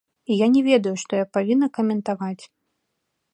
[0.35, 2.43] І я не ведаю, што я павінна каментаваць.